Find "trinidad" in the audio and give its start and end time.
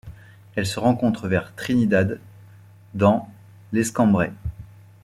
1.55-2.19